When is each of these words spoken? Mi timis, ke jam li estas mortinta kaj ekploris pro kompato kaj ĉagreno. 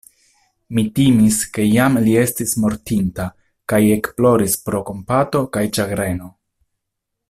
Mi 0.77 0.83
timis, 0.99 1.35
ke 1.57 1.65
jam 1.73 1.99
li 2.07 2.15
estas 2.23 2.55
mortinta 2.63 3.29
kaj 3.73 3.81
ekploris 3.99 4.59
pro 4.67 4.85
kompato 4.91 5.47
kaj 5.57 5.67
ĉagreno. 5.79 6.37